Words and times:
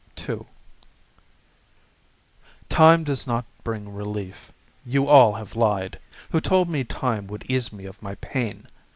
II 0.27 0.47
Time 2.69 3.03
does 3.03 3.27
not 3.27 3.45
bring 3.63 3.93
relief; 3.93 4.51
you 4.83 5.07
all 5.07 5.33
have 5.35 5.55
lied 5.55 5.99
Who 6.31 6.41
told 6.41 6.67
me 6.71 6.83
time 6.83 7.27
would 7.27 7.45
ease 7.47 7.71
me 7.71 7.85
of 7.85 8.01
my 8.01 8.15
pain! 8.15 8.67